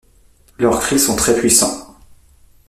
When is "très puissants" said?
1.15-1.95